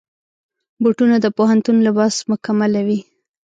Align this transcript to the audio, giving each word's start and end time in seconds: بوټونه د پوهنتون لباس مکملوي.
بوټونه 0.81 1.15
د 1.21 1.25
پوهنتون 1.37 1.77
لباس 1.87 2.15
مکملوي. 2.29 2.99